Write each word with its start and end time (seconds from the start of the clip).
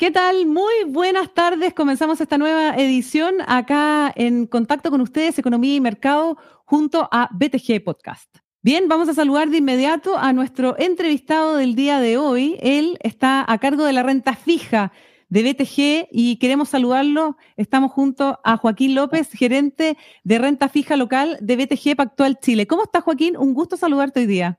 ¿Qué 0.00 0.10
tal? 0.10 0.46
Muy 0.46 0.84
buenas 0.88 1.34
tardes. 1.34 1.74
Comenzamos 1.74 2.20
esta 2.22 2.38
nueva 2.38 2.74
edición 2.76 3.34
acá 3.46 4.10
en 4.16 4.46
contacto 4.46 4.90
con 4.90 5.02
ustedes, 5.02 5.38
Economía 5.38 5.74
y 5.74 5.80
Mercado, 5.80 6.38
junto 6.64 7.06
a 7.12 7.28
BTG 7.32 7.84
Podcast. 7.84 8.34
Bien, 8.62 8.88
vamos 8.88 9.08
a 9.08 9.14
saludar 9.14 9.50
de 9.50 9.58
inmediato 9.58 10.16
a 10.16 10.32
nuestro 10.32 10.74
entrevistado 10.78 11.56
del 11.56 11.74
día 11.74 12.00
de 12.00 12.16
hoy. 12.16 12.56
Él 12.60 12.98
está 13.02 13.44
a 13.46 13.58
cargo 13.58 13.84
de 13.84 13.92
la 13.92 14.02
renta 14.02 14.34
fija 14.34 14.90
de 15.30 15.42
BTG 15.42 16.08
y 16.10 16.36
queremos 16.36 16.68
saludarlo. 16.68 17.36
Estamos 17.56 17.92
junto 17.92 18.38
a 18.44 18.56
Joaquín 18.56 18.94
López, 18.94 19.30
gerente 19.32 19.96
de 20.24 20.38
renta 20.38 20.68
fija 20.68 20.96
local 20.96 21.38
de 21.40 21.56
BTG 21.56 21.96
Pactual 21.96 22.38
Chile. 22.40 22.66
¿Cómo 22.66 22.82
estás, 22.82 23.02
Joaquín? 23.04 23.36
Un 23.36 23.54
gusto 23.54 23.76
saludarte 23.76 24.20
hoy 24.20 24.26
día. 24.26 24.58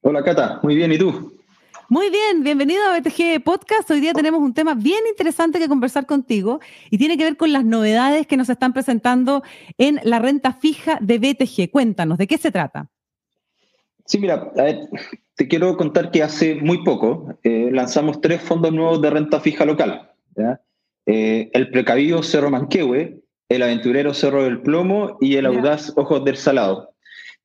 Hola, 0.00 0.24
Cata. 0.24 0.58
Muy 0.62 0.74
bien. 0.74 0.90
¿Y 0.92 0.98
tú? 0.98 1.36
Muy 1.90 2.08
bien, 2.08 2.44
bienvenido 2.44 2.82
a 2.84 2.98
BTG 2.98 3.42
Podcast. 3.44 3.90
Hoy 3.90 4.00
día 4.00 4.12
tenemos 4.14 4.40
un 4.40 4.54
tema 4.54 4.74
bien 4.74 5.00
interesante 5.08 5.58
que 5.58 5.68
conversar 5.68 6.06
contigo 6.06 6.60
y 6.88 6.98
tiene 6.98 7.18
que 7.18 7.24
ver 7.24 7.36
con 7.36 7.52
las 7.52 7.64
novedades 7.64 8.26
que 8.26 8.36
nos 8.36 8.48
están 8.48 8.72
presentando 8.72 9.42
en 9.76 10.00
la 10.04 10.20
renta 10.20 10.52
fija 10.52 10.98
de 11.00 11.18
BTG. 11.18 11.70
Cuéntanos, 11.70 12.16
¿de 12.16 12.26
qué 12.28 12.38
se 12.38 12.52
trata? 12.52 12.88
Sí, 14.06 14.18
mira, 14.18 14.52
te 15.34 15.48
quiero 15.48 15.76
contar 15.76 16.10
que 16.10 16.22
hace 16.22 16.54
muy 16.54 16.84
poco 16.84 17.34
eh, 17.42 17.59
lanzamos 17.72 18.20
tres 18.20 18.42
fondos 18.42 18.72
nuevos 18.72 19.00
de 19.02 19.10
renta 19.10 19.40
fija 19.40 19.64
local. 19.64 20.10
Eh, 21.06 21.50
el 21.52 21.70
precavido 21.70 22.22
Cerro 22.22 22.50
Manquehue, 22.50 23.20
el 23.48 23.62
aventurero 23.62 24.14
Cerro 24.14 24.44
del 24.44 24.60
Plomo 24.60 25.18
y 25.20 25.36
el 25.36 25.46
audaz 25.46 25.92
Ojos 25.96 26.24
del 26.24 26.36
Salado. 26.36 26.94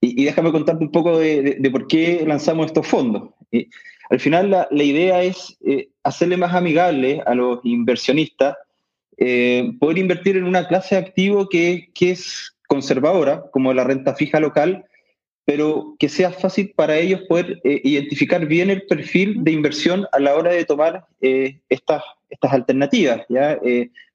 Y, 0.02 0.26
déjame 0.26 0.52
contarte 0.52 0.84
un 0.84 0.92
poco 0.92 1.18
de, 1.18 1.70
por 1.72 1.88
qué 1.88 2.24
lanzamos 2.28 2.68
estos 2.68 2.86
fondos. 2.86 3.30
Al 4.10 4.20
final 4.20 4.52
la, 4.52 4.84
idea 4.84 5.24
es 5.24 5.58
eh, 5.66 5.90
hacerle 6.04 6.38
más 6.38 6.54
amigable 6.54 7.24
a 7.26 7.34
los 7.34 7.60
inversionistas 7.64 8.56
eh, 9.18 9.72
poder 9.80 9.98
invertir 9.98 10.36
en 10.36 10.44
una 10.44 10.68
clase 10.68 10.96
de 10.96 11.02
activo 11.02 11.48
que, 11.48 11.90
es 12.00 12.56
conservadora, 12.68 13.46
como 13.52 13.74
la 13.74 13.84
renta 13.84 14.16
fija 14.16 14.40
local, 14.40 14.86
pero 15.46 15.96
que 16.00 16.10
sea 16.10 16.32
fácil 16.32 16.74
para 16.76 16.98
ellos 16.98 17.22
poder 17.30 17.62
eh, 17.64 17.82
identificar 17.84 18.46
bien 18.46 18.70
el 18.70 18.84
perfil 18.88 19.44
de 19.44 19.52
inversión 19.52 20.08
a 20.12 20.20
la 20.20 20.36
hora 20.36 20.52
de 20.52 20.66
tomar 20.66 21.06
estas, 21.22 22.04
estas 22.30 22.54
alternativas, 22.54 23.22
¿ya? 23.30 23.60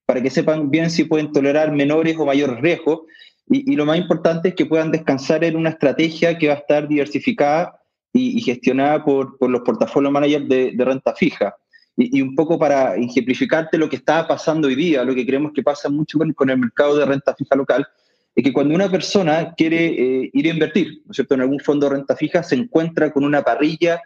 para 0.04 0.20
que 0.20 0.30
sepan 0.30 0.70
bien 0.70 0.90
si 0.90 1.04
pueden 1.04 1.32
tolerar 1.32 1.72
menores 1.72 2.16
o 2.18 2.26
mayores 2.26 2.60
riesgos. 2.60 3.00
Y, 3.48 3.72
y, 3.72 3.76
lo 3.76 3.86
más 3.86 3.98
importante 3.98 4.50
es 4.50 4.54
que 4.54 4.66
puedan 4.66 4.90
descansar 4.90 5.42
en 5.44 5.56
una 5.56 5.70
estrategia 5.70 6.36
que 6.36 6.48
va 6.48 6.54
a 6.54 6.58
estar 6.58 6.86
diversificada 6.86 7.80
y, 8.12 8.40
gestionada 8.40 9.04
por, 9.04 9.38
por, 9.38 9.50
los 9.50 9.62
portafolios 9.62 10.12
managers 10.12 10.48
de, 10.48 10.74
renta 10.78 11.14
fija. 11.14 11.54
Y, 11.96 12.22
un 12.22 12.34
poco 12.34 12.58
para 12.58 12.96
ejemplificarte 12.96 13.76
lo 13.76 13.88
que 13.88 13.96
está 13.96 14.26
pasando 14.26 14.68
hoy 14.68 14.74
día, 14.74 15.04
lo 15.04 15.14
que 15.14 15.26
creemos 15.26 15.52
que 15.52 15.62
pasa 15.62 15.88
mucho 15.88 16.18
con, 16.18 16.50
el 16.50 16.58
mercado 16.58 16.96
de 16.96 17.04
renta 17.04 17.34
fija 17.34 17.54
local, 17.54 17.86
es 18.34 18.44
que 18.44 18.52
cuando 18.52 18.74
una 18.74 18.90
persona 18.90 19.54
quiere 19.56 19.86
eh, 19.86 20.30
ir 20.32 20.46
a 20.46 20.50
invertir, 20.50 21.02
¿no 21.04 21.10
es 21.10 21.16
cierto?, 21.16 21.34
en 21.34 21.42
algún 21.42 21.60
fondo 21.60 21.88
de 21.88 21.96
renta 21.96 22.16
fija, 22.16 22.42
se 22.42 22.54
encuentra 22.54 23.12
con 23.12 23.24
una 23.24 23.42
parrilla 23.42 24.02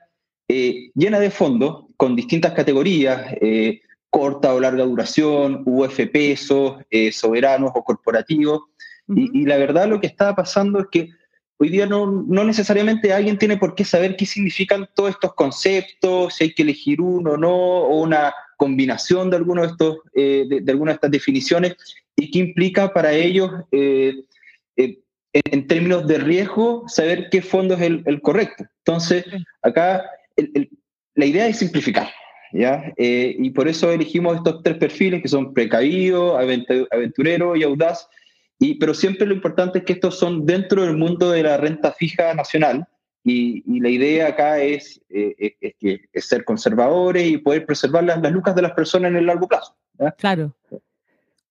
eh, 0.49 0.91
llena 0.95 1.21
de 1.21 1.31
fondos 1.31 1.87
con 1.97 2.17
distintas 2.17 2.53
categorías, 2.53 3.35
eh, 3.41 3.81
corta 4.11 4.55
o 4.55 4.61
larga 4.61 4.85
duración, 4.85 5.63
UF 5.67 5.99
pesos, 6.13 6.77
soberanos 7.13 7.73
o 7.75 7.83
corporativos. 7.83 8.63
y, 9.09 9.41
y, 9.41 9.45
la 9.45 9.57
verdad 9.59 9.89
lo 9.89 10.01
que 10.01 10.07
está 10.07 10.35
pasando 10.35 10.81
es 10.81 10.87
que 10.91 11.11
Hoy 11.57 11.69
día 11.69 11.87
no, 11.87 12.11
no, 12.11 12.43
necesariamente 12.43 13.13
alguien 13.13 13.39
tiene 13.39 13.57
por 13.57 13.77
qué 13.77 13.85
saber 13.85 14.17
qué 14.17 14.27
significan 14.27 14.89
todos 14.93 15.11
estos 15.11 15.35
conceptos, 15.35 16.35
si 16.35 16.45
hay 16.45 16.55
que 16.55 16.63
elegir 16.63 17.01
uno 17.01 17.33
o 17.33 17.37
no, 17.37 17.55
o 17.55 18.03
una 18.03 18.35
combinación 18.57 19.31
de 19.31 19.37
algunos 19.37 19.67
de 19.67 19.73
estos, 19.73 19.99
eh, 20.15 20.47
de, 20.49 20.73
algunas 20.73 20.95
de 20.95 20.97
estas 20.97 21.11
definiciones, 21.13 21.77
y 22.17 22.31
qué 22.31 22.39
implica 22.39 22.93
para 22.93 23.13
ellos, 23.13 23.51
eh, 23.73 24.15
eh, 24.77 24.99
en, 25.33 25.67
términos 25.67 26.07
de 26.07 26.19
riesgo, 26.19 26.85
saber 26.87 27.29
qué 27.31 27.43
fondo 27.43 27.75
es 27.75 27.81
el, 27.81 28.21
correcto. 28.23 28.65
Entonces, 28.79 29.25
acá 29.63 30.05
la 31.15 31.27
idea 31.27 31.47
es 31.47 31.59
simplificar. 31.59 32.09
¿Ya? 32.57 32.93
y 32.97 33.51
por 33.51 33.67
eso 33.67 33.91
elegimos 33.91 34.37
estos 34.37 34.63
tres 34.63 34.77
perfiles 34.77 35.21
que 35.21 35.27
son 35.27 35.53
precavido, 35.53 36.39
aventurero 36.39 37.57
y 37.57 37.65
audaz, 37.65 38.09
pero 38.79 38.95
siempre 38.95 39.27
lo 39.27 39.35
importante 39.35 39.81
es 39.81 39.85
que 39.85 39.95
estos 39.95 40.21
son 40.21 40.47
dentro 40.47 40.85
del 40.85 40.97
mundo 40.97 41.33
de 41.33 41.43
la 41.43 41.57
renta 41.57 41.91
fija 41.91 42.33
nacional 42.33 42.87
y, 43.25 43.81
la 43.81 43.89
idea 43.89 44.29
acá 44.29 44.59
es, 44.61 45.01
eh, 45.09 45.57
es, 46.13 46.25
ser 46.27 46.45
conservadores 46.45 47.27
y 47.27 47.39
poder 47.39 47.65
preservar 47.65 48.05
las, 48.05 48.21
lucas 48.31 48.55
de 48.55 48.63
las 48.63 48.73
personas 48.73 49.11
en 49.11 49.17
el 49.17 49.27
largo 49.27 49.49
plazo. 49.49 49.75
Claro. 50.19 50.55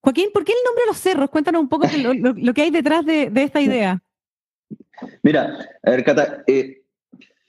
Joaquín, 0.04 0.28
¿por 0.34 0.44
qué 0.44 0.52
el 0.52 0.58
nombre 0.66 0.82
de 0.82 0.88
los 0.88 0.98
cerros? 0.98 1.30
Cuéntanos 1.30 1.62
un 1.62 1.68
poco 1.70 1.88
lo, 2.36 2.52
que 2.52 2.60
hay 2.60 2.70
detrás 2.70 3.06
de, 3.06 3.30
esta 3.34 3.62
idea. 3.62 4.02
Mira, 5.22 5.58
a 5.82 5.90
ver, 5.90 6.04
Cata, 6.04 6.44
eh, 6.46 6.82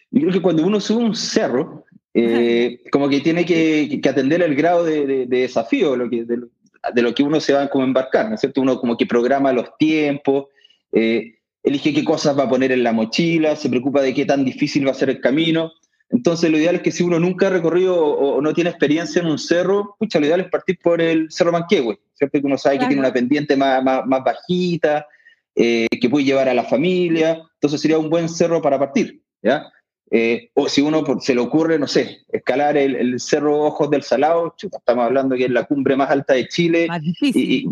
yo 0.09 0.21
creo 0.21 0.31
que 0.31 0.41
cuando 0.41 0.65
uno 0.65 0.79
sube 0.79 1.03
un 1.03 1.17
cerro, 1.17 1.83
eh, 2.13 2.79
como 2.93 3.09
que 3.09 3.19
tiene 3.19 3.45
que, 3.45 3.99
atender 4.09 4.41
el 4.41 4.55
grado 4.55 4.85
de, 4.85 5.25
desafío, 5.25 5.97
lo 5.97 6.09
que, 6.09 6.23
de 6.23 7.01
lo 7.01 7.13
que 7.13 7.23
uno 7.23 7.41
se 7.41 7.51
va 7.51 7.63
a 7.63 7.69
embarcar, 7.83 8.29
¿no 8.29 8.35
es 8.35 8.39
cierto? 8.39 8.61
Uno 8.61 8.79
como 8.79 8.95
que 8.95 9.05
programa 9.05 9.51
los 9.51 9.77
tiempos, 9.77 10.45
eh, 10.93 11.39
elige 11.61 11.93
qué 11.93 12.05
cosas 12.05 12.39
va 12.39 12.43
a 12.43 12.49
poner 12.49 12.71
en 12.71 12.83
la 12.83 12.93
mochila, 12.93 13.57
se 13.57 13.67
preocupa 13.67 14.01
de 14.01 14.13
qué 14.13 14.23
tan 14.23 14.45
difícil 14.45 14.87
va 14.87 14.91
a 14.91 14.95
ser 14.95 15.09
el 15.09 15.19
camino. 15.19 15.73
Entonces 16.09 16.51
lo 16.51 16.57
ideal 16.57 16.75
es 16.75 16.81
que 16.81 16.91
si 16.91 17.03
uno 17.03 17.19
nunca 17.19 17.47
ha 17.47 17.49
recorrido 17.49 18.03
o, 18.03 18.41
no 18.41 18.53
tiene 18.53 18.69
experiencia 18.69 19.21
en 19.21 19.27
un 19.27 19.39
cerro, 19.39 19.95
pucha, 19.99 20.19
lo 20.19 20.27
ideal 20.27 20.41
es 20.41 20.49
partir 20.49 20.79
por 20.81 21.01
el 21.01 21.31
Cerro 21.31 21.51
Manquehue, 21.51 21.99
¿cierto? 22.13 22.39
Que 22.39 22.45
uno 22.45 22.57
sabe 22.57 22.79
que 22.79 22.87
tiene 22.87 23.01
una 23.01 23.13
pendiente 23.13 23.57
más, 23.57 23.83
más, 23.83 24.23
bajita, 24.23 25.07
eh, 25.55 25.87
que 25.99 26.09
puede 26.09 26.25
llevar 26.25 26.47
a 26.47 26.53
la 26.53 26.63
familia, 26.63 27.41
entonces 27.55 27.81
sería 27.81 27.97
un 27.97 28.09
buen 28.09 28.29
cerro 28.29 28.61
para 28.61 28.77
partir, 28.77 29.21
¿ya? 29.41 29.67
Eh, 30.11 30.51
o 30.53 30.69
si 30.69 30.81
uno 30.81 31.03
se 31.19 31.33
le 31.33 31.41
ocurre, 31.41 31.79
no 31.79 31.87
sé, 31.87 32.25
escalar 32.31 32.77
el, 32.77 33.19
Cerro 33.19 33.59
Ojos 33.63 33.89
del 33.89 34.03
Salado, 34.03 34.55
estamos 34.61 35.03
hablando 35.03 35.35
que 35.35 35.45
es 35.45 35.51
la 35.51 35.63
cumbre 35.63 35.95
más 35.95 36.11
alta 36.11 36.33
de 36.33 36.47
Chile, 36.47 36.87
y, 37.21 37.67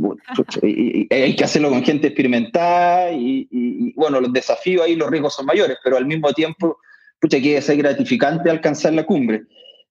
hay 1.13 1.35
que 1.35 1.43
hacerlo 1.43 1.69
con 1.69 1.83
gente 1.83 2.07
experimentada, 2.07 3.11
y, 3.11 3.93
bueno, 3.95 4.19
los 4.19 4.33
desafíos 4.33 4.83
ahí, 4.83 4.95
los 4.95 5.11
riesgos 5.11 5.35
son 5.35 5.45
mayores, 5.45 5.77
pero 5.83 5.95
al 5.95 6.07
mismo 6.07 6.33
tiempo, 6.33 6.79
pucha, 7.23 7.39
que 7.39 7.61
ser 7.61 7.77
gratificante 7.77 8.49
alcanzar 8.49 8.93
la 8.93 9.05
cumbre. 9.05 9.43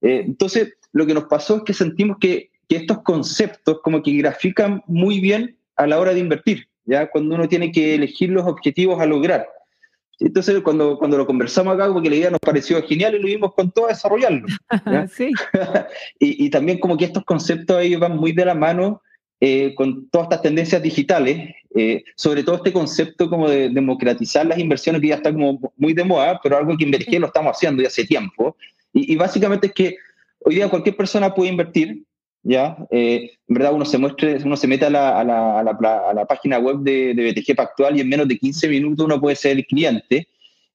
Eh, 0.03 0.23
entonces, 0.27 0.75
lo 0.93 1.07
que 1.07 1.15
nos 1.15 1.25
pasó 1.25 1.57
es 1.57 1.63
que 1.63 1.73
sentimos 1.73 2.19
que, 2.21 2.51
que 2.69 2.77
estos 2.77 3.01
conceptos 3.03 3.81
como 3.83 4.03
que 4.03 4.13
grafican 4.13 4.83
muy 4.87 5.19
bien 5.19 5.57
a 5.77 5.87
la 5.87 5.99
hora 5.99 6.13
de 6.13 6.21
invertir, 6.21 6.69
ya 6.85 7.11
cuando 7.11 7.35
uno 7.35 7.49
tiene 7.49 7.73
que 7.73 7.95
elegir 7.95 8.29
los 8.29 8.47
objetivos 8.47 9.01
a 9.01 9.07
lograr. 9.07 9.49
Entonces, 10.21 10.61
cuando, 10.61 10.99
cuando 10.99 11.17
lo 11.17 11.27
conversamos 11.27 11.75
acá, 11.75 11.91
porque 11.91 12.11
la 12.11 12.17
idea 12.17 12.31
nos 12.31 12.41
pareció 12.41 12.83
genial 12.87 13.15
y 13.15 13.19
lo 13.19 13.27
vimos 13.27 13.55
con 13.55 13.73
todo 13.73 13.87
a 13.87 13.89
desarrollarlo. 13.89 14.47
sí. 15.11 15.33
y, 16.21 16.45
y, 16.45 16.51
también 16.51 16.81
como 16.81 16.99
que 16.99 17.07
estos 17.07 17.25
conceptos 17.25 17.79
ahí 17.79 17.97
van 17.97 18.19
muy 18.19 18.33
de 18.33 18.45
la 18.45 18.55
mano 18.55 19.01
eh, 19.45 19.75
con 19.75 20.09
todas 20.09 20.27
estas 20.27 20.43
tendencias 20.43 20.81
digitales, 20.81 21.53
eh, 21.75 22.05
sobre 22.15 22.45
todo 22.45 22.55
este 22.55 22.73
concepto 22.73 23.29
como 23.29 23.51
de 23.51 23.71
democratizar 23.71 24.47
las 24.47 24.57
inversiones 24.57 25.01
que 25.01 25.09
ya 25.09 25.17
está 25.17 25.33
como 25.33 25.59
muy 25.77 25.95
de 25.95 26.05
moda, 26.05 26.39
pero 26.41 26.57
algo 26.57 26.77
que 26.77 26.85
en 26.85 27.21
lo 27.21 27.27
estamos 27.27 27.57
haciendo 27.57 27.83
ya 27.83 27.89
hace 27.89 28.05
tiempo. 28.05 28.57
Y, 28.93 29.13
y 29.13 29.17
básicamente 29.17 29.67
es 29.67 29.73
que 29.73 29.97
hoy 30.45 30.55
día 30.55 30.69
cualquier 30.69 30.97
persona 30.97 31.35
puede 31.35 31.51
invertir, 31.51 32.05
¿ya? 32.45 32.77
Eh, 32.93 33.33
en 33.49 33.55
verdad 33.55 33.75
uno 33.75 33.85
se 33.85 33.99
muestre, 33.99 34.39
uno 34.45 34.57
se 34.57 34.69
mete 34.69 34.85
a 34.85 34.91
la, 34.91 35.19
a 35.19 35.25
la, 35.25 35.59
a 35.59 36.15
la, 36.15 36.25
página 36.25 36.61
web 36.61 36.77
de, 36.79 37.13
de, 37.13 37.33
BTG 37.33 37.57
Pactual 37.57 37.97
y 37.97 38.01
en 38.01 38.09
menos 38.09 38.29
de 38.29 38.39
15 38.39 38.69
minutos 38.69 39.05
uno 39.05 39.21
puede 39.21 39.35
ser 39.35 39.57
el 39.57 39.67
cliente 39.67 40.29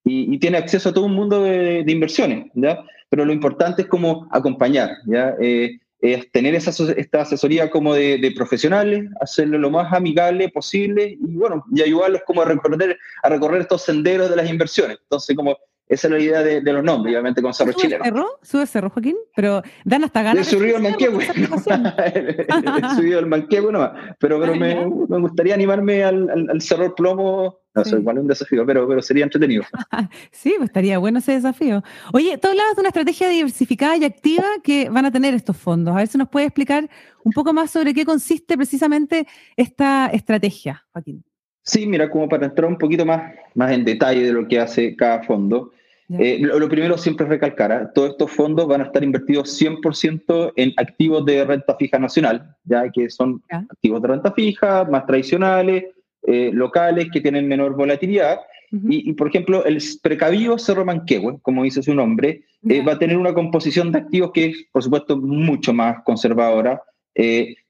y, 0.03 0.37
tiene 0.39 0.57
acceso 0.57 0.89
a 0.89 0.93
todo 0.93 1.05
un 1.05 1.13
mundo 1.13 1.41
de, 1.41 1.85
inversiones, 1.87 2.51
¿ya? 2.53 2.83
Pero 3.07 3.23
lo 3.23 3.31
importante 3.31 3.83
es 3.83 3.87
como 3.87 4.27
acompañar, 4.29 4.89
¿ya? 5.05 5.35
Eh, 5.39 5.79
es 5.99 6.31
tener 6.31 6.53
esa, 6.55 6.71
esta 6.93 7.21
asesoría 7.21 7.69
como 7.69 7.93
de, 7.93 8.31
profesionales, 8.35 9.05
hacerlo 9.19 9.57
lo 9.57 9.71
más 9.71 9.91
amigable 9.93 10.49
posible 10.49 11.17
y 11.19 11.37
bueno, 11.37 11.65
y 11.73 11.81
ayudarlos 11.81 12.21
como 12.25 12.41
a 12.41 12.45
recorrer, 12.45 12.97
a 13.23 13.29
recorrer 13.29 13.61
estos 13.61 13.83
senderos 13.83 14.29
de 14.29 14.35
las 14.35 14.49
inversiones. 14.49 14.99
Entonces, 15.01 15.35
como 15.35 15.57
esa 15.87 16.07
es 16.07 16.11
la 16.11 16.19
idea 16.19 16.43
de, 16.43 16.61
los 16.61 16.83
nombres, 16.83 17.13
obviamente 17.13 17.41
con 17.41 17.53
cerro 17.53 17.71
chileno. 17.71 18.03
Cerro? 18.03 18.39
¿Sube 18.41 18.65
cerro, 18.67 18.89
Joaquín? 18.89 19.15
Pero 19.35 19.61
dan 19.85 20.03
hasta 20.03 20.21
ganas. 20.21 20.47
He 20.47 20.51
subido 20.51 20.77
el 20.77 20.83
Manquehue. 20.83 21.23
He 21.23 22.95
subido 22.95 23.19
el 23.19 23.25
Manquehue 23.25 23.71
nomás. 23.71 23.91
Pero, 24.19 24.39
pero 24.39 24.53
me, 24.55 24.85
me, 24.85 25.19
gustaría 25.19 25.53
animarme 25.53 26.03
al, 26.03 26.49
al, 26.49 26.61
Cerro 26.61 26.93
Plomo. 26.93 27.59
No, 27.77 27.85
sí. 27.85 27.95
igual 27.95 28.19
un 28.19 28.27
desafío, 28.27 28.65
pero, 28.65 28.87
pero 28.87 29.01
sería 29.01 29.23
entretenido. 29.23 29.63
sí, 30.31 30.53
pues 30.57 30.69
estaría 30.69 30.97
bueno 30.97 31.19
ese 31.19 31.33
desafío. 31.33 31.83
Oye, 32.13 32.37
tú 32.37 32.47
hablabas 32.47 32.75
de 32.75 32.81
una 32.81 32.89
estrategia 32.89 33.29
diversificada 33.29 33.97
y 33.97 34.03
activa 34.03 34.45
que 34.63 34.89
van 34.89 35.05
a 35.05 35.11
tener 35.11 35.33
estos 35.33 35.57
fondos. 35.57 35.93
A 35.93 35.97
ver 35.97 36.07
si 36.07 36.17
nos 36.17 36.29
puede 36.29 36.47
explicar 36.47 36.89
un 37.23 37.31
poco 37.31 37.53
más 37.53 37.71
sobre 37.71 37.93
qué 37.93 38.05
consiste 38.05 38.55
precisamente 38.57 39.27
esta 39.55 40.07
estrategia, 40.07 40.85
Joaquín. 40.91 41.23
Sí, 41.61 41.85
mira, 41.85 42.09
como 42.09 42.29
para 42.29 42.45
entrar 42.45 42.69
un 42.69 42.77
poquito 42.77 43.05
más, 43.05 43.33
más 43.53 43.71
en 43.73 43.83
detalle 43.83 44.23
de 44.23 44.31
lo 44.31 44.47
que 44.47 44.59
hace 44.59 44.95
cada 44.95 45.23
fondo. 45.23 45.71
Eh, 46.09 46.39
lo, 46.39 46.69
primero 46.69 46.97
siempre 46.97 47.25
es 47.25 47.29
recalcar, 47.29 47.69
¿ah? 47.69 47.91
todos 47.93 48.11
estos 48.11 48.31
fondos 48.31 48.65
van 48.65 48.79
a 48.79 48.85
estar 48.85 49.03
invertidos 49.03 49.61
100% 49.61 50.53
en 50.55 50.71
activos 50.77 51.25
de 51.25 51.43
renta 51.43 51.75
fija 51.75 51.99
nacional, 51.99 52.55
ya 52.63 52.89
que 52.89 53.09
son 53.09 53.43
activos 53.49 54.01
de 54.01 54.07
renta 54.07 54.31
fija, 54.31 54.85
más 54.85 55.05
tradicionales, 55.05 55.83
eh, 56.23 56.51
locales, 56.53 57.07
que 57.11 57.21
tienen 57.21 57.47
menor 57.47 57.75
volatilidad. 57.75 58.39
y, 58.69 59.13
por 59.13 59.29
ejemplo, 59.29 59.63
el 59.63 59.81
precavido 60.01 60.57
Cerro 60.57 60.83
Manquehue, 60.83 61.39
como 61.41 61.63
dice 61.63 61.81
su 61.81 61.95
nombre, 61.95 62.43
eh, 62.67 62.83
va 62.83 62.93
a 62.93 62.99
tener 62.99 63.17
una 63.17 63.33
composición 63.33 63.93
de 63.93 63.99
activos 63.99 64.31
que 64.33 64.47
es, 64.47 64.65
por 64.73 64.83
supuesto, 64.83 65.15
mucho 65.15 65.73
más 65.73 66.03
conservadora, 66.03 66.81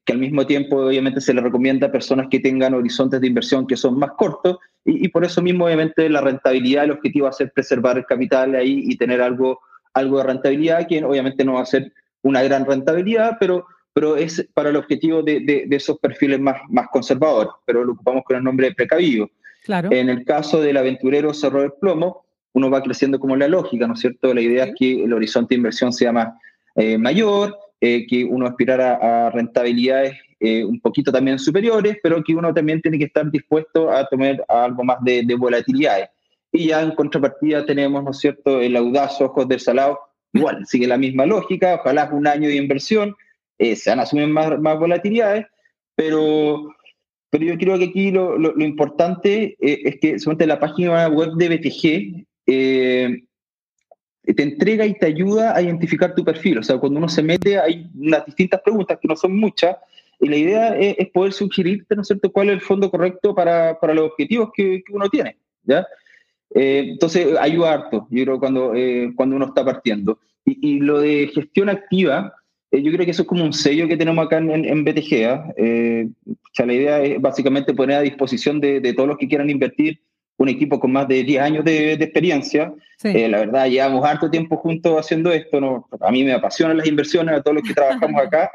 que 0.07 0.13
al 0.13 0.19
mismo 0.19 0.47
tiempo, 0.47 0.77
obviamente, 0.77 1.19
se 1.19 1.33
le 1.33 1.41
recomienda 1.41 1.87
a 1.87 1.91
personas 1.91 2.27
que 2.29 2.39
tengan 2.39 2.73
horizontes 2.73 3.19
de 3.19 3.27
inversión 3.27 3.67
que 3.67 3.75
son 3.75 3.99
más 3.99 4.11
cortos. 4.17 4.57
Y, 4.85 5.09
por 5.09 5.25
eso 5.25 5.41
mismo, 5.41 5.65
obviamente, 5.65 6.09
la 6.09 6.21
rentabilidad, 6.21 6.85
el 6.85 6.91
objetivo 6.91 7.25
va 7.25 7.31
a 7.31 7.33
ser 7.33 7.51
preservar 7.51 7.97
el 7.97 8.05
capital 8.05 8.55
ahí 8.55 8.83
y 8.85 8.95
tener 8.97 9.21
algo, 9.21 9.59
algo 9.93 10.17
de 10.19 10.23
rentabilidad, 10.23 10.87
que 10.87 11.03
obviamente 11.03 11.43
no 11.43 11.55
va 11.55 11.61
a 11.61 11.65
ser 11.65 11.91
una 12.21 12.41
gran 12.41 12.65
rentabilidad, 12.65 13.35
pero, 13.37 13.65
pero 13.97 14.15
es 14.15 14.47
para 14.53 14.69
el 14.69 14.75
objetivo 14.75 15.23
de, 15.23 15.39
de, 15.39 15.75
esos 15.75 15.97
perfiles 15.97 16.39
más, 16.39 16.61
más 16.69 16.87
conservadores, 16.89 17.49
pero 17.65 17.83
lo 17.83 17.93
ocupamos 17.93 18.23
con 18.25 18.37
el 18.37 18.43
nombre 18.43 18.67
de 18.67 18.75
precavido. 18.75 19.27
Claro. 19.63 19.89
En 19.91 20.07
el 20.07 20.23
caso 20.23 20.61
del 20.61 20.77
aventurero 20.77 21.33
Cerro 21.33 21.61
del 21.61 21.73
Plomo, 21.81 22.23
uno 22.53 22.69
va 22.69 22.83
creciendo 22.83 23.19
como 23.19 23.35
la 23.35 23.47
lógica, 23.47 23.87
¿no 23.87 23.95
es 23.95 24.01
cierto? 24.01 24.35
La 24.35 24.41
idea 24.41 24.65
es 24.65 24.75
que 24.77 25.03
el 25.03 25.13
horizonte 25.13 25.55
de 25.55 25.57
inversión 25.57 25.91
sea 25.91 26.11
más 26.11 26.27
eh, 26.75 26.99
mayor, 26.99 27.57
eh, 27.81 28.05
que 28.05 28.23
uno 28.23 28.45
aspirara 28.45 28.99
a 29.01 29.31
rentabilidades 29.31 30.15
eh, 30.41 30.63
un 30.63 30.79
poquito 30.79 31.11
también 31.11 31.39
superiores, 31.39 31.97
pero 32.03 32.23
que 32.23 32.35
uno 32.35 32.53
también 32.53 32.79
tiene 32.83 32.99
que 32.99 33.05
estar 33.05 33.27
dispuesto 33.31 33.89
a 33.89 34.07
tomar 34.07 34.45
algo 34.47 34.83
más 34.83 35.03
de, 35.03 35.23
de 35.23 35.33
volatilidades. 35.33 36.09
Y 36.51 36.67
ya 36.67 36.83
en 36.83 36.91
contrapartida 36.91 37.65
tenemos, 37.65 38.03
¿no 38.03 38.11
es 38.11 38.19
cierto?, 38.19 38.61
el 38.61 38.75
audaz 38.75 39.19
Ojos 39.21 39.47
del 39.47 39.59
Salado, 39.59 39.99
igual, 40.33 40.67
sigue 40.67 40.85
la 40.85 40.99
misma 40.99 41.25
lógica, 41.25 41.79
ojalá 41.81 42.07
un 42.11 42.27
año 42.27 42.47
de 42.47 42.57
inversión, 42.57 43.15
eh, 43.57 43.75
se 43.75 43.89
van 43.89 43.99
a 43.99 44.27
más, 44.27 44.59
más 44.59 44.79
volatilidades, 44.79 45.45
pero, 45.95 46.75
pero 47.29 47.45
yo 47.45 47.57
creo 47.57 47.77
que 47.77 47.85
aquí 47.85 48.11
lo, 48.11 48.37
lo, 48.37 48.63
importante 48.63 49.57
eh, 49.59 49.81
es 49.83 49.99
que 49.99 50.19
solamente 50.19 50.47
la 50.47 50.59
página 50.59 51.07
web 51.07 51.33
de 51.33 51.49
BTG 51.49 52.25
te 54.35 54.43
entrega 54.43 54.85
y 54.85 54.93
te 54.93 55.05
ayuda 55.05 55.55
a 55.55 55.61
identificar 55.61 56.13
tu 56.13 56.23
perfil. 56.23 56.59
O 56.59 56.63
sea, 56.63 56.77
cuando 56.77 56.99
uno 56.99 57.09
se 57.09 57.23
mete 57.23 57.59
hay 57.59 57.89
unas 57.95 58.25
distintas 58.25 58.61
preguntas 58.61 58.97
que 59.01 59.07
no 59.07 59.15
son 59.15 59.37
muchas, 59.37 59.77
y 60.19 60.27
la 60.27 60.37
idea 60.37 60.77
es, 60.77 61.09
poder 61.11 61.31
sugerirte, 61.31 61.95
¿no 61.95 62.01
es 62.01 62.07
cierto?, 62.07 62.31
cuál 62.31 62.49
es 62.49 62.55
el 62.55 62.61
fondo 62.61 62.89
correcto 62.89 63.35
para, 63.35 63.79
para 63.79 63.93
los 63.93 64.11
objetivos 64.11 64.49
que, 64.53 64.83
que, 64.83 64.93
uno 64.93 65.09
tiene, 65.09 65.37
¿ya? 65.63 65.85
Eh, 66.55 66.85
entonces, 66.91 67.37
ayuda 67.39 67.73
harto, 67.73 68.07
yo 68.09 68.23
creo, 68.23 68.39
cuando, 68.39 68.73
eh, 68.73 69.11
cuando 69.15 69.35
uno 69.35 69.45
está 69.45 69.63
partiendo. 69.63 70.19
Y, 70.43 70.75
y, 70.75 70.79
lo 70.79 71.01
de 71.01 71.29
gestión 71.33 71.69
activa, 71.69 72.33
eh, 72.71 72.81
yo 72.81 72.91
creo 72.91 73.05
que 73.05 73.11
eso 73.11 73.21
es 73.21 73.27
como 73.27 73.43
un 73.43 73.53
sello 73.53 73.87
que 73.87 73.97
tenemos 73.97 74.25
acá 74.25 74.37
en, 74.37 74.65
en 74.65 74.83
BTG. 74.83 75.25
¿ah? 75.25 75.45
o 75.57 76.53
sea, 76.53 76.65
la 76.65 76.73
idea 76.73 77.01
es 77.01 77.21
básicamente 77.21 77.73
poner 77.73 77.97
a 77.97 78.01
disposición 78.01 78.59
de, 78.59 78.79
de, 78.79 78.93
todos 78.93 79.09
los 79.09 79.17
que 79.17 79.27
quieran 79.27 79.49
invertir 79.49 80.01
un 80.37 80.49
equipo 80.49 80.79
con 80.79 80.91
más 80.91 81.07
de 81.07 81.23
10 81.23 81.41
años 81.41 81.65
de, 81.65 81.97
de 81.97 82.03
experiencia. 82.03 82.73
Sí. 82.97 83.27
la 83.27 83.39
verdad, 83.39 83.67
llevamos 83.67 84.05
harto 84.05 84.29
tiempo 84.29 84.57
juntos 84.57 84.95
haciendo 84.97 85.31
esto. 85.31 85.59
¿no? 85.59 85.87
A 85.99 86.11
mí 86.11 86.23
me 86.23 86.33
apasionan 86.33 86.77
las 86.77 86.87
inversiones, 86.87 87.35
a 87.35 87.41
todos 87.41 87.55
los 87.55 87.67
que 87.67 87.73
trabajamos 87.75 88.21
acá. 88.21 88.51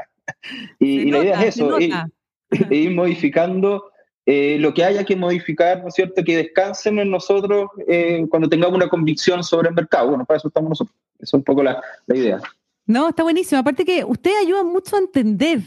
y, 0.79 1.11
la 1.11 1.19
idea 1.19 1.43
es 1.43 1.57
eso, 1.57 1.79
ir, 2.71 2.91
modificando 2.91 3.91
eh, 4.25 4.57
lo 4.61 4.73
que 4.73 4.85
haya 4.85 5.05
que 5.05 5.17
modificar, 5.17 5.83
¿no 5.83 5.89
es 5.89 5.95
cierto? 5.95 6.23
Que 6.23 6.37
descansen 6.37 6.99
en 7.01 7.11
nosotros 7.11 7.69
eh, 7.89 8.25
cuando 8.31 8.49
tengamos 8.49 8.77
una 8.77 8.89
convicción 8.89 9.43
sobre 9.43 9.69
el 9.69 9.75
mercado. 9.75 10.11
Bueno, 10.11 10.25
para 10.25 10.39
eso 10.39 10.49
estamos 10.49 10.71
nosotros. 10.71 10.97
Esa 11.17 11.25
es 11.25 11.35
un 11.35 11.43
poco 11.43 11.63
la, 11.63 11.83
la 12.07 12.17
idea. 12.17 12.41
No, 12.87 13.09
está 13.09 13.23
buenísimo. 13.23 13.61
Aparte 13.61 13.85
que 13.85 14.05
usted 14.05 14.33
ayuda 14.41 14.65
mucho 14.65 14.97
a 14.97 15.01
entender 15.01 15.63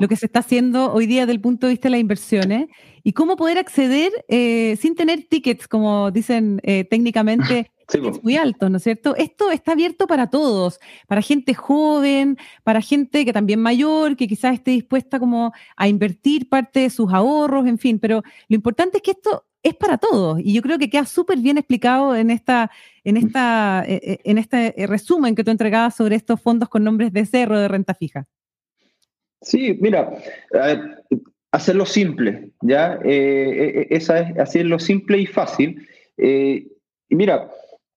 lo 0.00 0.08
que 0.08 0.16
se 0.16 0.26
está 0.26 0.40
haciendo 0.40 0.92
hoy 0.92 1.06
día 1.06 1.22
desde 1.22 1.32
el 1.32 1.40
punto 1.40 1.66
de 1.66 1.72
vista 1.72 1.88
de 1.88 1.92
las 1.92 2.00
inversiones 2.00 2.68
y 3.02 3.12
cómo 3.12 3.36
poder 3.36 3.58
acceder 3.58 4.12
eh, 4.28 4.76
sin 4.80 4.94
tener 4.94 5.24
tickets, 5.28 5.66
como 5.68 6.10
dicen 6.10 6.60
eh, 6.62 6.84
técnicamente, 6.84 7.70
sí, 7.88 7.98
es 8.04 8.22
muy 8.22 8.36
alto, 8.36 8.68
¿no 8.68 8.76
es 8.76 8.82
cierto? 8.82 9.16
Esto 9.16 9.50
está 9.50 9.72
abierto 9.72 10.06
para 10.06 10.28
todos, 10.28 10.78
para 11.06 11.22
gente 11.22 11.54
joven, 11.54 12.36
para 12.64 12.82
gente 12.82 13.24
que 13.24 13.32
también 13.32 13.60
mayor, 13.60 14.16
que 14.16 14.28
quizás 14.28 14.54
esté 14.54 14.72
dispuesta 14.72 15.18
como 15.18 15.52
a 15.76 15.88
invertir 15.88 16.48
parte 16.48 16.80
de 16.80 16.90
sus 16.90 17.12
ahorros, 17.12 17.66
en 17.66 17.78
fin, 17.78 17.98
pero 17.98 18.22
lo 18.48 18.54
importante 18.54 18.98
es 18.98 19.02
que 19.02 19.12
esto 19.12 19.44
es 19.62 19.74
para 19.74 19.98
todos 19.98 20.40
y 20.40 20.52
yo 20.52 20.62
creo 20.62 20.78
que 20.78 20.88
queda 20.88 21.04
súper 21.04 21.38
bien 21.38 21.58
explicado 21.58 22.14
en 22.14 22.30
esta 22.30 22.70
en 23.08 23.16
esta 23.16 23.84
eh, 23.86 24.00
eh, 24.02 24.18
en 24.24 24.38
este 24.38 24.74
resumen 24.86 25.34
que 25.34 25.44
tú 25.44 25.50
entregabas 25.50 25.96
sobre 25.96 26.16
estos 26.16 26.40
fondos 26.40 26.68
con 26.68 26.84
nombres 26.84 27.12
de 27.12 27.26
cerro 27.26 27.58
de 27.58 27.68
renta 27.68 27.94
fija. 27.94 28.26
Sí, 29.40 29.78
mira, 29.80 30.12
hacerlo 31.52 31.86
simple, 31.86 32.50
¿ya? 32.60 32.98
Eh, 33.04 33.86
esa 33.90 34.18
es 34.20 34.38
hacerlo 34.38 34.78
simple 34.78 35.18
y 35.18 35.26
fácil. 35.26 35.86
y 36.16 37.14
mira, 37.14 37.48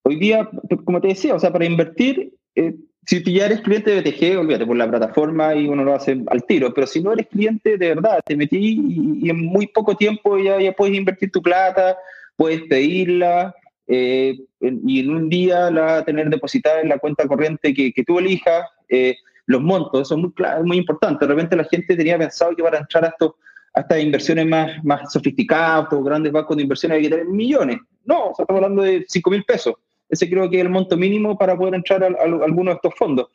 Hoy 0.03 0.15
día, 0.15 0.49
como 0.83 0.99
te 0.99 1.09
decía, 1.09 1.35
o 1.35 1.39
sea, 1.39 1.51
para 1.51 1.65
invertir, 1.65 2.33
eh, 2.55 2.75
si 3.05 3.21
ya 3.33 3.45
eres 3.45 3.61
cliente 3.61 3.91
de 3.91 4.01
BTG, 4.01 4.39
olvídate 4.39 4.65
por 4.65 4.75
la 4.75 4.89
plataforma 4.89 5.53
y 5.55 5.67
uno 5.67 5.83
lo 5.83 5.93
hace 5.93 6.21
al 6.27 6.43
tiro, 6.45 6.73
pero 6.73 6.87
si 6.87 7.01
no 7.01 7.13
eres 7.13 7.27
cliente 7.27 7.77
de 7.77 7.89
verdad, 7.89 8.19
te 8.25 8.35
metí 8.35 8.79
y, 9.21 9.29
en 9.29 9.45
muy 9.45 9.67
poco 9.67 9.95
tiempo 9.95 10.39
ya, 10.39 10.59
ya 10.59 10.71
puedes 10.73 10.97
invertir 10.97 11.31
tu 11.31 11.41
plata, 11.41 11.97
puedes 12.35 12.61
pedirla 12.63 13.55
eh, 13.93 14.39
y 14.61 15.01
en 15.01 15.09
un 15.09 15.27
día 15.27 15.69
la 15.69 15.81
vas 15.81 16.01
a 16.01 16.05
tener 16.05 16.29
depositada 16.29 16.79
en 16.79 16.87
la 16.87 16.97
cuenta 16.97 17.27
corriente 17.27 17.73
que, 17.73 17.91
que 17.91 18.03
tú 18.05 18.19
elijas. 18.19 18.65
Eh, 18.87 19.17
los 19.47 19.61
montos, 19.61 20.03
eso 20.03 20.15
es 20.15 20.21
muy, 20.21 20.31
muy 20.63 20.77
importante. 20.77 21.25
De 21.25 21.33
repente 21.33 21.57
la 21.57 21.65
gente 21.65 21.97
tenía 21.97 22.17
pensado 22.17 22.55
que 22.55 22.63
para 22.63 22.77
entrar 22.77 23.03
a, 23.03 23.09
estos, 23.09 23.33
a 23.73 23.81
estas 23.81 24.01
inversiones 24.01 24.47
más, 24.47 24.81
más 24.85 25.11
sofisticadas, 25.11 25.83
estos 25.83 26.05
grandes 26.05 26.31
bancos 26.31 26.55
de 26.55 26.63
inversiones 26.63 26.97
hay 26.97 27.03
que 27.03 27.09
tener 27.09 27.25
millones. 27.25 27.79
No, 28.05 28.29
o 28.29 28.35
sea, 28.35 28.43
estamos 28.43 28.63
hablando 28.63 28.83
de 28.83 29.03
5 29.05 29.29
mil 29.29 29.43
pesos. 29.43 29.73
Ese 30.07 30.29
creo 30.29 30.49
que 30.49 30.57
es 30.57 30.63
el 30.63 30.69
monto 30.69 30.95
mínimo 30.95 31.37
para 31.37 31.57
poder 31.57 31.75
entrar 31.75 32.01
a, 32.03 32.07
alguno 32.07 32.71
de 32.71 32.75
estos 32.75 32.93
fondos. 32.95 33.27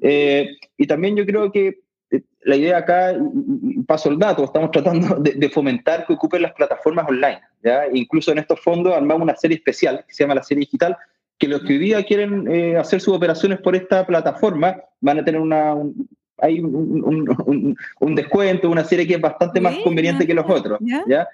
Eh, 0.00 0.48
y 0.78 0.86
también 0.86 1.14
yo 1.14 1.26
creo 1.26 1.52
que 1.52 1.80
la 2.42 2.56
idea 2.56 2.78
acá, 2.78 3.14
paso 3.86 4.08
el 4.10 4.18
dato, 4.18 4.44
estamos 4.44 4.70
tratando 4.70 5.16
de, 5.16 5.48
fomentar 5.50 6.06
que 6.06 6.14
ocupen 6.14 6.42
las 6.42 6.52
plataformas 6.52 7.06
online. 7.08 7.40
¿ya? 7.62 7.84
Incluso 7.92 8.32
en 8.32 8.38
estos 8.38 8.60
fondos 8.60 8.94
armamos 8.94 9.22
una 9.22 9.36
serie 9.36 9.56
especial 9.56 10.04
que 10.06 10.14
se 10.14 10.24
llama 10.24 10.36
la 10.36 10.42
serie 10.42 10.60
digital, 10.60 10.96
que 11.38 11.48
los 11.48 11.62
que 11.62 11.74
hoy 11.74 11.78
día 11.78 12.04
quieren 12.04 12.50
eh, 12.50 12.76
hacer 12.76 13.00
sus 13.00 13.14
operaciones 13.14 13.60
por 13.60 13.74
esta 13.74 14.06
plataforma 14.06 14.76
van 15.00 15.18
a 15.18 15.24
tener 15.24 15.40
una, 15.40 15.74
un, 15.74 16.08
hay 16.38 16.60
un, 16.60 17.76
un, 18.00 18.14
descuento, 18.14 18.70
una 18.70 18.84
serie 18.84 19.06
que 19.06 19.14
es 19.14 19.20
bastante 19.20 19.60
más 19.60 19.76
conveniente 19.78 20.26
que 20.26 20.34
los 20.34 20.48
otros. 20.48 20.78
¿ya? 21.06 21.28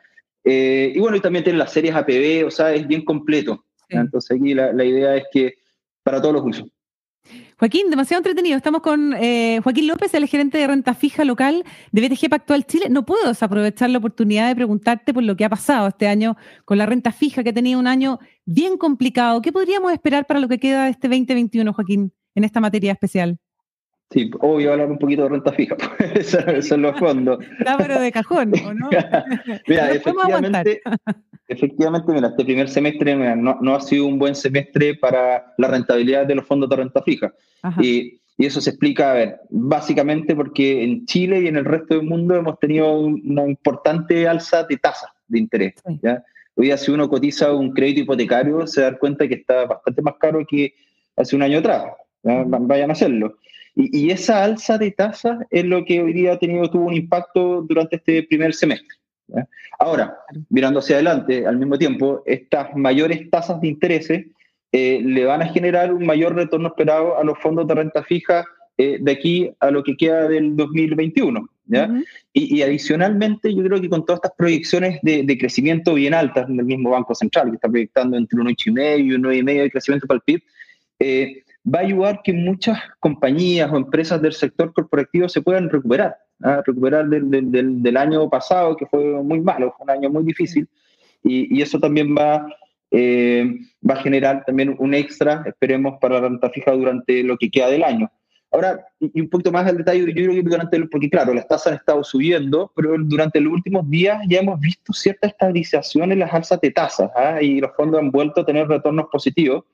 y 0.45 0.99
bueno, 1.01 1.17
y 1.17 1.21
también 1.21 1.43
tienen 1.43 1.59
las 1.59 1.73
series 1.73 1.95
APB, 1.95 2.47
o 2.47 2.51
sea, 2.51 2.73
es 2.73 2.87
bien 2.87 3.05
completo. 3.05 3.65
Entonces 3.89 4.37
aquí 4.37 4.55
la, 4.55 4.85
idea 4.85 5.17
es 5.17 5.25
que 5.33 5.55
para 6.03 6.21
todos 6.21 6.35
los 6.35 6.45
usos. 6.45 6.69
Joaquín, 7.59 7.91
demasiado 7.91 8.21
entretenido. 8.21 8.57
Estamos 8.57 8.83
con 8.83 9.15
eh, 9.15 9.61
Joaquín 9.63 9.87
López, 9.87 10.13
el 10.15 10.27
gerente 10.27 10.59
de 10.59 10.67
renta 10.67 10.95
fija 10.95 11.25
local 11.25 11.65
de 11.93 12.07
BTG 12.07 12.29
Pactual 12.29 12.67
Chile. 12.67 12.89
No 12.91 13.05
puedo 13.07 13.29
desaprovechar 13.29 13.91
la 13.91 13.99
oportunidad 13.99 14.49
de 14.49 14.55
preguntarte 14.55 15.15
por 15.15 15.23
lo 15.23 15.37
que 15.37 15.45
ha 15.45 15.49
pasado 15.49 15.89
este 15.89 16.07
año 16.07 16.37
con 16.65 16.79
la 16.79 16.87
renta 16.87 17.13
fija, 17.13 17.43
que 17.43 17.51
ha 17.51 17.55
tenido 17.55 17.81
un 17.81 17.87
año 17.87 18.19
bien 18.45 18.77
complicado. 18.77 19.41
¿Qué 19.41 19.53
podríamos 19.53 19.93
esperar 19.93 20.27
para 20.27 20.41
lo 20.41 20.49
que 20.49 20.59
queda 20.59 20.85
de 20.85 20.91
este 20.91 21.09
2021, 21.09 21.73
Joaquín, 21.73 22.13
en 22.35 22.45
esta 22.45 22.61
materia 22.61 22.93
especial? 22.93 23.39
Sí, 24.11 24.31
obvio 24.39 24.73
hablar 24.73 24.91
un 24.91 24.99
poquito 24.99 25.25
de 25.25 25.31
renta 25.31 25.53
fija, 25.53 25.77
eso, 26.15 26.39
son 26.63 26.83
los 26.83 26.99
fondos. 26.99 27.45
Está 27.59 27.77
pero 27.77 28.01
de 28.01 28.13
cajón, 28.13 28.53
¿o 28.65 28.75
no? 28.75 28.89
Mira, 29.67 29.91
efectivamente, 29.91 30.81
efectivamente, 31.49 32.13
mira, 32.13 32.29
este 32.29 32.45
primer 32.45 32.69
semestre 32.69 33.15
no, 33.37 33.59
no, 33.61 33.75
ha 33.75 33.81
sido 33.81 34.07
un 34.07 34.19
buen 34.19 34.35
semestre 34.35 34.95
para 34.95 35.55
la 35.59 35.69
rentabilidad 35.69 36.27
de 36.27 36.35
los 36.35 36.47
fondos 36.47 36.69
de 36.69 36.77
renta 36.77 37.03
fija. 37.03 37.33
Y, 37.81 38.21
y, 38.37 38.47
eso 38.47 38.61
se 38.61 38.71
explica, 38.71 39.11
a 39.11 39.15
ver, 39.15 39.41
básicamente 39.51 40.37
porque 40.37 40.85
en 40.85 41.07
Chile 41.07 41.41
y 41.41 41.49
en 41.49 41.57
el 41.57 41.65
resto 41.65 41.95
del 41.95 42.07
mundo 42.07 42.37
hemos 42.37 42.59
tenido 42.59 42.99
una 42.99 43.47
importante 43.47 44.29
alza 44.29 44.65
de 44.65 44.77
tasas 44.77 45.11
de 45.29 45.39
interés. 45.39 45.75
¿ya? 46.03 46.23
Hoy 46.55 46.67
día 46.67 46.77
si 46.77 46.91
uno 46.91 47.09
cotiza 47.09 47.53
un 47.53 47.73
crédito 47.73 48.01
hipotecario 48.01 48.67
se 48.67 48.83
da 48.83 48.97
cuenta 48.97 49.29
que 49.29 49.35
está 49.35 49.67
bastante 49.67 50.03
más 50.03 50.15
caro 50.19 50.45
que 50.49 50.75
hace 51.17 51.37
un 51.37 51.43
año 51.43 51.59
atrás. 51.59 51.85
Vayan 52.23 52.91
a 52.91 52.93
hacerlo. 52.93 53.37
Y, 53.75 54.11
esa 54.11 54.43
alza 54.43 54.79
de 54.79 54.91
tasas 54.91 55.39
es 55.51 55.65
lo 55.65 55.85
que 55.85 56.01
hoy 56.01 56.15
día 56.15 56.33
ha 56.33 56.39
tenido, 56.39 56.71
tuvo 56.71 56.87
un 56.87 56.95
impacto 56.95 57.61
durante 57.61 57.97
este 57.97 58.23
primer 58.23 58.55
semestre. 58.55 58.97
Ahora, 59.79 60.17
mirando 60.49 60.81
hacia 60.81 60.97
adelante, 60.97 61.47
al 61.47 61.59
mismo 61.59 61.79
tiempo, 61.79 62.23
estas 62.27 62.75
mayores 62.77 63.29
tasas 63.31 63.61
de 63.61 63.69
interés 63.69 64.11
eh, 64.11 65.01
le 65.03 65.25
van 65.25 65.43
a 65.43 65.49
generar 65.49 65.93
un 65.93 66.07
mayor 66.07 66.35
retorno 66.35 66.69
esperado 66.69 67.19
a 67.19 67.25
los 67.25 67.39
fondos 67.39 67.67
de 67.67 67.75
renta 67.75 68.03
fija 68.03 68.45
eh, 68.79 68.99
de 69.01 69.13
aquí 69.13 69.51
a 69.61 69.71
lo 69.71 69.83
que 69.83 69.97
queda 69.97 70.29
del 70.29 70.57
2021. 70.57 71.49
¿ya? 71.69 71.91
y, 72.33 72.63
adicionalmente, 72.63 73.53
yo 73.53 73.65
creo 73.65 73.81
que 73.81 73.89
con 73.89 74.05
todas 74.05 74.19
estas 74.19 74.33
proyecciones 74.37 75.01
de, 75.03 75.39
crecimiento 75.39 75.95
bien 75.95 76.15
altas 76.15 76.47
del 76.47 76.65
mismo 76.65 76.91
Banco 76.91 77.15
Central, 77.15 77.51
que 77.51 77.57
está 77.57 77.69
proyectando 77.69 78.17
entre 78.17 78.39
un 78.39 78.47
8,5 78.47 79.05
y 79.05 79.13
un 79.13 79.25
9,5 79.25 79.63
de 79.63 79.71
crecimiento 79.71 80.07
para 80.07 80.17
el 80.17 80.23
PIB, 80.23 80.43
eh, 80.99 81.43
va 81.67 81.81
a 81.81 81.83
ayudar 81.83 82.21
que 82.23 82.33
muchas 82.33 82.79
compañías 83.01 83.71
o 83.73 83.77
empresas 83.77 84.23
del 84.23 84.33
sector 84.33 84.73
corporativo 84.73 85.29
se 85.29 85.43
puedan 85.43 85.69
recuperar, 85.69 86.17
¿ah? 86.43 86.63
recuperar 86.65 87.09
del, 87.09 87.31
del, 87.31 87.83
del, 87.83 87.97
año 87.97 88.29
pasado, 88.31 88.77
que 88.77 88.87
fue 88.87 89.03
muy 89.23 89.41
malo, 89.41 89.75
fue 89.77 89.85
un 89.85 89.91
año 89.91 90.11
muy 90.11 90.25
difícil, 90.25 90.69
y, 91.25 91.57
y 91.57 91.63
eso 91.63 91.81
también 91.81 92.15
va, 92.15 92.47
eh, 92.91 93.59
va 93.89 93.95
a 93.95 94.03
generar 94.03 94.45
también 94.45 94.77
un 94.79 94.95
extra, 94.95 95.43
esperemos, 95.47 95.99
para 96.01 96.21
la 96.21 96.29
renta 96.29 96.51
fija 96.51 96.71
durante 96.73 97.23
lo 97.23 97.37
que 97.37 97.51
queda 97.51 97.69
del 97.69 97.83
año. 97.83 98.11
Ahora, 98.53 98.87
y 99.01 99.21
un 99.21 99.29
poquito 99.29 99.51
más 99.51 99.67
al 99.67 99.77
detalle, 99.77 100.07
yo 100.07 100.13
creo 100.13 100.31
que 100.31 100.43
durante, 100.43 100.81
porque 100.87 101.11
claro, 101.11 101.35
las 101.35 101.49
tasas 101.49 101.67
han 101.67 101.79
estado 101.79 102.05
subiendo, 102.05 102.73
pero 102.77 102.95
durante 102.99 103.41
los 103.41 103.53
últimos 103.53 103.91
días 103.91 104.21
ya 104.29 104.39
hemos 104.39 104.61
visto 104.61 104.93
cierta 104.93 105.27
estabilización 105.27 106.13
en 106.13 106.21
las 106.21 106.33
alzas 106.33 106.61
de 106.61 106.71
tasas, 106.71 107.11
¿ah? 107.17 107.43
y 107.43 107.61
los 107.61 107.73
fondos 107.77 108.01
han 108.01 108.13
vuelto 108.13 108.43
a 108.43 108.47
tener 108.47 108.69
retornos 108.69 109.07
positivos. 109.11 109.65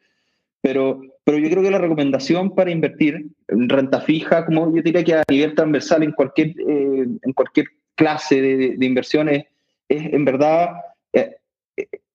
Pero, 0.63 1.03
pero 1.25 1.39
yo 1.39 1.51
creo 1.51 1.63
que 1.63 1.71
la 1.71 1.79
recomendación 1.79 2.55
para 2.55 2.71
invertir 2.71 3.27
en 3.49 3.69
renta 3.69 4.01
fija, 4.01 4.47
como 4.47 4.75
yo 4.75 4.81
diría 4.81 5.05
que 5.05 5.15
a 5.15 5.25
nivel 5.29 5.55
transversal 5.55 6.03
en 6.05 6.13
cualquier, 6.13 6.49
eh, 6.51 7.07
en 7.23 7.33
cualquier 7.35 7.67
clase 7.97 8.41
de, 8.41 8.77
de, 8.77 8.87
inversiones, 8.87 9.45
es 9.89 10.13
en 10.13 10.25
verdad 10.25 10.71
eh, 11.13 11.37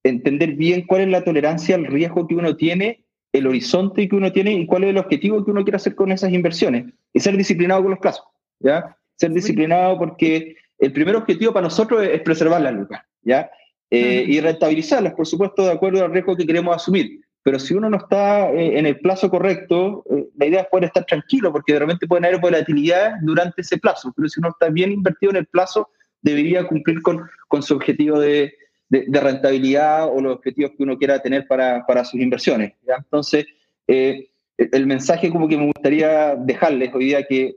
entender 0.04 0.54
bien 0.54 0.88
cuál 0.88 1.02
es 1.02 1.08
la 1.10 1.24
tolerancia 1.24 1.76
al 1.76 1.86
riesgo 1.86 2.28
que 2.28 2.36
uno 2.36 2.56
tiene, 2.56 3.04
el 3.34 3.48
horizonte 3.48 4.08
que 4.08 4.16
uno 4.16 4.32
tiene 4.32 4.54
y 4.54 4.66
cuál 4.66 4.86
es 4.86 4.90
el 4.92 4.98
objetivo 4.98 5.44
que 5.44 5.52
uno 5.52 5.64
quiere 5.64 5.78
hacer 5.78 5.96
con 5.96 6.12
esas 6.12 6.32
inversiones. 6.32 6.86
Y 7.14 7.20
ser 7.20 7.36
disciplinado 7.38 7.82
con 7.82 7.92
los 7.92 8.00
plazos, 8.00 8.26
¿ya? 8.60 8.96
Ser 9.16 9.32
disciplinado 9.32 9.98
porque 9.98 10.56
el 10.80 10.94
primer 10.94 11.16
objetivo 11.16 11.54
para 11.54 11.66
nosotros 11.66 12.04
es, 12.04 12.22
preservar 12.22 12.62
las 12.62 12.74
lucas, 12.74 13.02
¿ya? 13.22 13.50
Eh, 13.90 14.26
y 14.28 14.40
rentabilizarlas, 14.42 15.14
por 15.14 15.26
supuesto, 15.26 15.66
de 15.66 15.72
acuerdo 15.72 16.04
al 16.04 16.12
riesgo 16.12 16.36
que 16.36 16.46
queremos 16.46 16.76
asumir. 16.76 17.22
Pero 17.48 17.60
si 17.60 17.74
uno 17.74 17.90
no 17.90 17.96
está 17.96 18.52
eh, 18.52 18.78
en 18.78 18.86
el 18.86 19.00
plazo 19.00 19.30
correcto, 19.30 20.04
eh, 20.12 20.28
la 20.36 20.48
idea 20.48 20.62
es 20.64 20.68
poder 20.68 20.88
estar 20.88 21.06
tranquilo, 21.06 21.50
porque 21.50 21.72
de 21.72 21.80
repente 21.80 22.06
pueden 22.06 22.26
haber 22.26 22.42
volatilidad 22.42 23.14
durante 23.22 23.62
ese 23.62 23.78
plazo. 23.78 24.12
Pero 24.14 24.28
si 24.28 24.42
uno 24.42 24.50
está 24.50 24.68
bien 24.68 24.92
invertido 24.92 25.30
en 25.30 25.38
el 25.38 25.46
plazo, 25.46 25.88
debería 26.22 26.68
cumplir 26.68 27.02
con, 27.02 27.26
con 27.48 27.64
su 27.64 27.74
objetivo 27.74 28.20
de, 28.20 28.54
de, 28.90 29.22
rentabilidad 29.22 30.10
o 30.14 30.20
los 30.20 30.36
objetivos 30.36 30.72
que 30.76 30.84
uno 30.84 30.98
quiera 30.98 31.22
tener 31.22 31.48
para, 31.48 31.86
para 31.86 32.04
sus 32.04 32.20
inversiones. 32.20 32.74
Entonces, 32.86 33.46
eh, 33.88 34.28
el 34.58 34.86
mensaje 34.86 35.30
como 35.30 35.48
que 35.48 35.56
me 35.56 35.68
gustaría 35.68 36.36
dejarles 36.36 36.94
hoy 36.94 37.06
día 37.06 37.24
que 37.24 37.56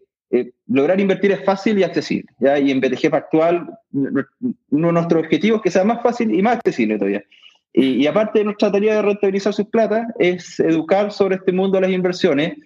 lograr 0.68 1.00
invertir 1.00 1.32
es 1.32 1.44
fácil 1.44 1.76
y 1.80 1.82
accesible. 1.82 2.30
Y 2.62 2.70
en 2.70 2.80
BTG 2.80 3.12
actual, 3.12 3.68
uno 3.90 4.86
de 4.86 4.92
nuestros 4.92 5.24
objetivos 5.24 5.58
es 5.58 5.62
que 5.64 5.70
sea 5.72 5.82
más 5.82 6.00
fácil 6.00 6.32
y 6.32 6.40
más 6.42 6.58
accesible 6.58 6.96
todavía. 6.96 7.24
Y, 7.72 8.06
aparte 8.06 8.40
de 8.40 8.46
nuestra 8.46 8.72
tarea 8.72 8.96
de 8.96 9.02
rentabilizar 9.02 9.52
sus 9.52 9.66
plata, 9.66 10.08
es 10.18 10.58
educar 10.58 11.12
sobre 11.12 11.36
este 11.36 11.52
mundo 11.52 11.76
de 11.76 11.82
las 11.82 11.90
inversiones, 11.90 12.56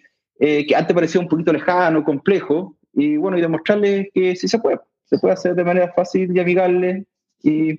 eh, 0.40 0.66
que 0.66 0.74
antes 0.74 0.94
parecía 0.94 1.20
un 1.20 1.28
poquito 1.28 1.52
lejano, 1.52 2.04
complejo, 2.04 2.76
y 2.92 3.16
bueno, 3.16 3.36
y 3.36 3.42
demostrarles 3.42 4.08
que 4.14 4.34
sí 4.34 4.48
se 4.48 4.58
puede, 4.58 4.80
se 5.04 5.18
puede 5.18 5.34
hacer 5.34 5.54
de 5.54 5.64
manera 5.64 5.92
fácil 5.92 6.34
y 6.34 6.40
amigable, 6.40 7.04
y 7.42 7.74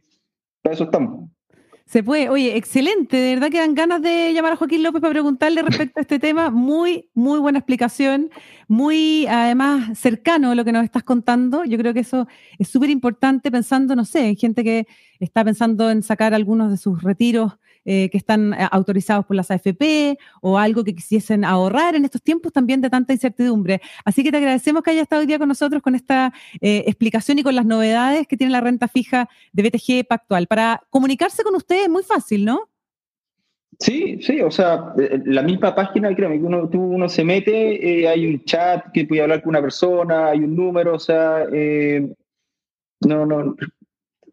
para 0.61 0.75
eso 0.75 0.83
estamos. 0.83 1.29
Se 1.85 2.01
puede. 2.01 2.29
Oye, 2.29 2.57
excelente. 2.57 3.17
De 3.17 3.35
verdad 3.35 3.51
que 3.51 3.59
dan 3.59 3.75
ganas 3.75 4.01
de 4.01 4.33
llamar 4.33 4.53
a 4.53 4.55
Joaquín 4.55 4.81
López 4.81 5.01
para 5.01 5.11
preguntarle 5.11 5.61
respecto 5.61 5.99
a 5.99 6.01
este 6.01 6.17
tema. 6.17 6.49
Muy, 6.49 7.09
muy 7.13 7.39
buena 7.39 7.59
explicación. 7.59 8.31
Muy, 8.67 9.27
además, 9.27 9.97
cercano 9.97 10.51
a 10.51 10.55
lo 10.55 10.65
que 10.65 10.71
nos 10.71 10.83
estás 10.83 11.03
contando. 11.03 11.63
Yo 11.63 11.77
creo 11.77 11.93
que 11.93 11.99
eso 11.99 12.27
es 12.57 12.69
súper 12.69 12.89
importante 12.89 13.51
pensando, 13.51 13.95
no 13.95 14.03
sé, 14.03 14.27
en 14.29 14.35
gente 14.35 14.63
que 14.63 14.87
está 15.19 15.45
pensando 15.45 15.91
en 15.91 16.01
sacar 16.01 16.33
algunos 16.33 16.71
de 16.71 16.77
sus 16.77 17.03
retiros 17.03 17.53
eh, 17.87 18.09
que 18.09 18.17
están 18.17 18.53
eh, 18.53 18.67
autorizados 18.71 19.27
por 19.27 19.35
las 19.35 19.51
AFP 19.51 20.17
o 20.41 20.57
algo 20.57 20.83
que 20.83 20.95
quisiesen 20.95 21.45
ahorrar 21.45 21.93
en 21.93 22.03
estos 22.03 22.19
tiempos 22.19 22.51
también 22.51 22.81
de 22.81 22.89
tanta 22.89 23.13
incertidumbre. 23.13 23.79
Así 24.03 24.23
que 24.23 24.31
te 24.31 24.37
agradecemos 24.37 24.81
que 24.81 24.89
hayas 24.89 25.03
estado 25.03 25.21
hoy 25.21 25.27
día 25.27 25.37
con 25.37 25.47
nosotros 25.47 25.83
con 25.83 25.93
esta 25.93 26.33
eh, 26.61 26.83
explicación 26.87 27.37
y 27.37 27.43
con 27.43 27.53
las 27.53 27.65
novedades 27.65 28.25
que 28.25 28.37
tiene 28.37 28.51
la 28.51 28.61
renta 28.61 28.87
fija 28.87 29.29
de 29.53 29.61
BTG 29.61 30.07
Pactual. 30.07 30.47
Para 30.47 30.81
comunicarse 30.89 31.43
con 31.43 31.53
ustedes 31.53 31.83
es 31.83 31.89
muy 31.89 32.01
fácil, 32.01 32.43
¿no? 32.43 32.69
Sí, 33.77 34.19
sí, 34.19 34.41
o 34.41 34.49
sea, 34.49 34.93
la 35.25 35.43
misma 35.43 35.75
página, 35.75 36.15
créeme, 36.15 36.39
que 36.39 36.45
uno, 36.45 36.67
uno 36.73 37.07
se 37.07 37.23
mete, 37.23 38.07
hay 38.07 38.25
un 38.25 38.43
chat 38.45 38.85
que 38.93 39.05
puede 39.05 39.21
hablar 39.21 39.43
con 39.43 39.49
una 39.49 39.61
persona, 39.61 40.29
hay 40.29 40.39
un 40.39 40.55
número, 40.55 40.95
o 40.95 40.99
sea, 40.99 41.45
no, 43.01 43.25
no, 43.25 43.55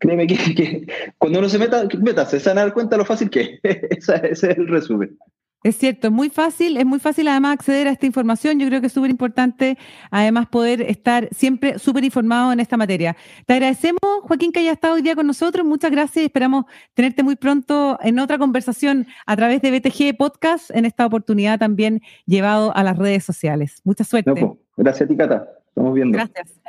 Créeme 0.02 0.26
que, 0.26 0.84
cuando 1.16 1.38
uno 1.38 1.48
se 1.48 1.60
meta, 1.60 1.84
métase, 2.00 2.40
se 2.40 2.48
van 2.48 2.58
a 2.58 2.62
dar 2.62 2.74
cuenta 2.74 2.96
lo 2.96 3.04
fácil 3.04 3.30
que 3.30 3.60
es. 3.62 4.08
ese 4.08 4.26
es 4.32 4.42
el 4.58 4.66
resumen. 4.66 5.16
Es 5.62 5.76
cierto, 5.76 6.08
es 6.08 6.12
muy 6.12 6.28
fácil, 6.28 6.76
es 6.76 6.84
muy 6.84 6.98
fácil 6.98 7.28
además 7.28 7.52
acceder 7.52 7.86
a 7.86 7.92
esta 7.92 8.04
información. 8.04 8.58
Yo 8.58 8.66
creo 8.66 8.80
que 8.80 8.88
es 8.88 8.92
súper 8.92 9.10
importante 9.10 9.78
además 10.10 10.48
poder 10.48 10.82
estar 10.82 11.28
siempre 11.30 11.78
súper 11.78 12.02
informado 12.02 12.52
en 12.52 12.58
esta 12.58 12.76
materia. 12.76 13.16
Te 13.46 13.54
agradecemos, 13.54 14.00
Joaquín, 14.22 14.50
que 14.50 14.58
haya 14.58 14.72
estado 14.72 14.94
hoy 14.94 15.02
día 15.02 15.14
con 15.14 15.28
nosotros. 15.28 15.64
Muchas 15.64 15.92
gracias 15.92 16.22
y 16.22 16.26
esperamos 16.26 16.64
tenerte 16.94 17.22
muy 17.22 17.36
pronto 17.36 17.96
en 18.02 18.18
otra 18.18 18.38
conversación 18.38 19.06
a 19.24 19.36
través 19.36 19.62
de 19.62 19.70
BTG 19.70 20.16
Podcast, 20.16 20.72
en 20.74 20.84
esta 20.84 21.06
oportunidad 21.06 21.60
también 21.60 22.02
llevado 22.26 22.76
a 22.76 22.82
las 22.82 22.98
redes 22.98 23.22
sociales. 23.22 23.80
Mucha 23.84 24.02
suerte. 24.02 24.32
gracias 24.76 25.02
a 25.02 25.08
ti, 25.08 25.16
Cata. 25.16 25.48
Estamos 25.68 25.94
viendo. 25.94 26.18
Gracias. 26.18 26.60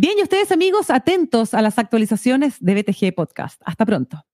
Bien, 0.00 0.16
y 0.16 0.22
ustedes 0.22 0.52
amigos, 0.52 0.90
atentos 0.90 1.54
a 1.54 1.60
las 1.60 1.76
actualizaciones 1.76 2.54
de 2.60 2.74
BTG 2.76 3.16
Podcast. 3.16 3.60
Hasta 3.64 3.84
pronto. 3.84 4.24